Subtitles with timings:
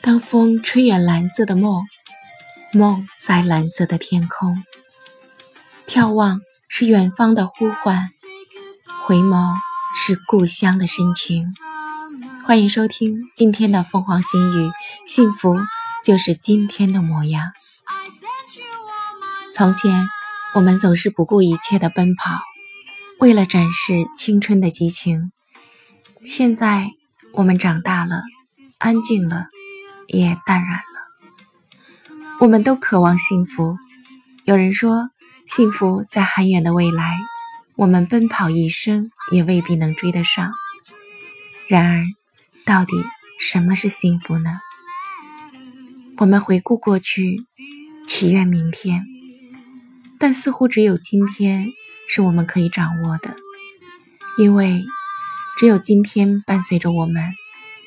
[0.00, 1.84] 当风吹远蓝色的梦，
[2.72, 4.64] 梦在蓝色的天空。
[5.86, 8.08] 眺望是远方的呼唤，
[9.04, 9.54] 回眸
[9.94, 11.44] 是故乡的深情。
[12.46, 14.70] 欢迎收听今天的凤凰新语，
[15.06, 15.58] 幸福
[16.02, 17.52] 就是今天的模样。
[19.54, 20.08] 从前，
[20.54, 22.40] 我们总是不顾一切的奔跑，
[23.18, 25.32] 为了展示青春的激情。
[26.24, 26.90] 现在，
[27.32, 28.22] 我们长大了，
[28.78, 29.48] 安静了。
[30.10, 32.16] 也淡然了。
[32.40, 33.76] 我们都渴望幸福。
[34.46, 35.10] 有人说，
[35.46, 37.18] 幸福在很远的未来，
[37.76, 40.54] 我们奔跑一生也未必能追得上。
[41.66, 42.06] 然而，
[42.64, 42.92] 到底
[43.38, 44.60] 什么是幸福呢？
[46.16, 47.36] 我们回顾过去，
[48.06, 49.04] 祈愿明天，
[50.18, 51.72] 但似乎只有今天
[52.08, 53.36] 是我们可以掌握的，
[54.38, 54.84] 因为
[55.58, 57.32] 只有今天伴随着我们，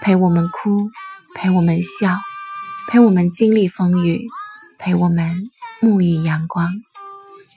[0.00, 0.90] 陪我们哭。
[1.38, 2.16] 陪我们笑，
[2.88, 4.26] 陪我们经历风雨，
[4.78, 5.50] 陪我们
[5.82, 6.72] 沐浴阳光。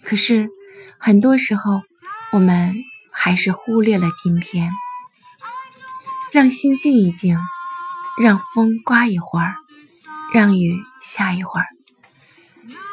[0.04, 0.50] 可是，
[0.98, 1.82] 很多时候，
[2.34, 2.76] 我们
[3.10, 4.70] 还是忽略了今天。
[6.34, 7.40] 让心静一静，
[8.22, 9.56] 让风刮一会儿，
[10.34, 11.68] 让雨下一会儿。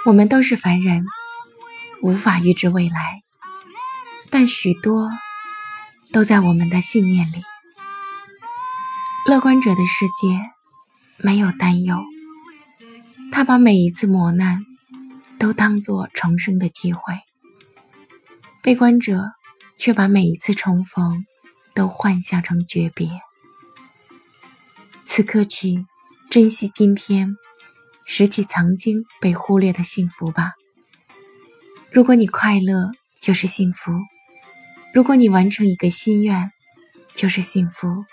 [0.04, 1.04] 我们都是凡人，
[2.02, 3.22] 无法预知未来，
[4.30, 5.11] 但许多
[6.12, 7.42] 都在我们的信念里。
[9.27, 10.56] 乐观者的世界。
[11.19, 12.05] 没有担忧，
[13.33, 14.66] 他把每一次磨难
[15.38, 17.14] 都当作重生的机会；
[18.62, 19.31] 悲观者
[19.78, 21.25] 却把每一次重逢
[21.75, 23.08] 都幻想成诀别。
[25.05, 25.86] 此刻起，
[26.28, 27.34] 珍惜今天，
[28.05, 30.53] 拾起曾经被忽略的幸福吧。
[31.97, 33.91] 如果你快乐，就是幸福；
[34.92, 36.53] 如果你完成一个心愿，
[37.14, 38.05] 就是幸福；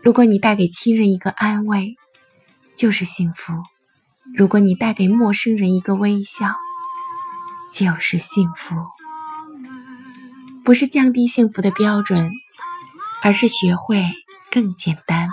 [0.00, 1.96] 如果你带给亲人一个安慰。
[2.76, 3.54] 就是幸福。
[4.36, 6.54] 如果你带给陌生人一个微笑，
[7.72, 8.76] 就是幸福。
[10.64, 12.30] 不是降低幸福的标准，
[13.20, 14.04] 而是学会
[14.48, 15.28] 更简单。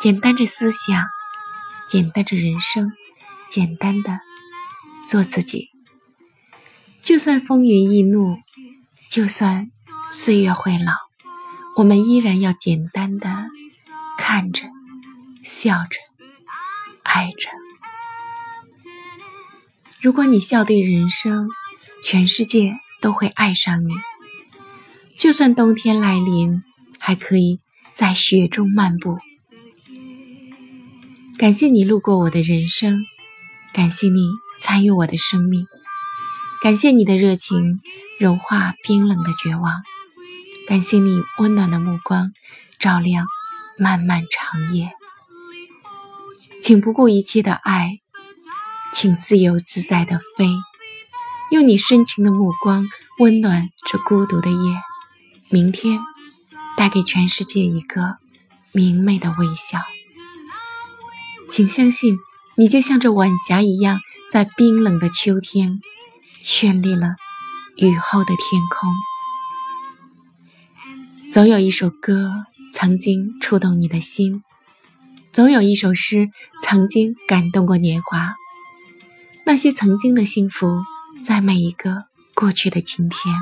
[0.00, 1.04] 简单着思想，
[1.88, 2.90] 简单着人生，
[3.48, 4.18] 简单的
[5.08, 5.73] 做自己。
[7.04, 8.38] 就算风云易怒，
[9.10, 9.68] 就算
[10.10, 10.92] 岁月会老，
[11.76, 13.28] 我们依然要简单的
[14.16, 14.64] 看着，
[15.42, 15.98] 笑着。
[17.02, 17.48] 爱着。
[20.00, 21.48] 如果你笑对人生，
[22.02, 22.72] 全世界
[23.02, 23.90] 都会爱上你。
[25.16, 26.62] 就算冬天来临，
[26.98, 27.60] 还可以
[27.92, 29.18] 在雪中漫步。
[31.36, 33.04] 感谢你路过我的人生，
[33.72, 34.26] 感谢你
[34.58, 35.66] 参与我的生命，
[36.64, 37.82] 感谢你的热情
[38.18, 39.82] 融化冰冷的绝望，
[40.66, 42.32] 感谢你温暖的目光
[42.78, 43.26] 照亮
[43.76, 44.94] 漫漫长夜。
[46.62, 47.98] 请不顾一切的爱，
[48.94, 50.48] 请自由自在的飞，
[51.50, 52.88] 用你深情的目光
[53.18, 54.56] 温暖这孤独的夜。
[55.50, 56.00] 明天，
[56.78, 58.16] 带给全世界一个
[58.72, 59.82] 明媚的微笑。
[61.50, 62.16] 请相信，
[62.56, 65.82] 你就像这晚霞一样，在冰冷的秋天，
[66.44, 67.14] 绚丽了
[67.78, 68.90] 雨后的天空。
[71.32, 72.30] 总有一首歌
[72.70, 74.42] 曾经触动你的心。
[75.32, 76.28] 总有一首诗
[76.62, 78.34] 曾经感动过年华，
[79.46, 80.82] 那些曾经的幸福，
[81.24, 82.04] 在每一个
[82.34, 83.34] 过去的今天。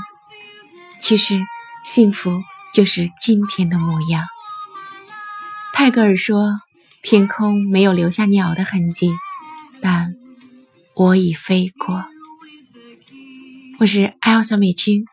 [1.01, 1.41] 其实，
[1.85, 2.41] 幸福
[2.73, 4.25] 就是今天的模样。
[5.75, 6.61] 泰戈尔说
[7.03, 9.11] ：“天空没有留下鸟的痕迹，
[9.81, 10.15] 但
[10.95, 12.05] 我已飞过。”
[13.83, 15.05] 我是艾尔莎美君，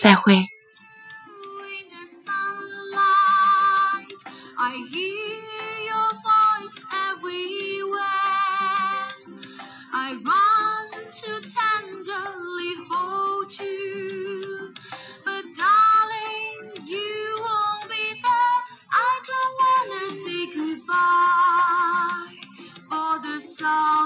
[0.00, 0.48] 再会。
[23.60, 23.97] and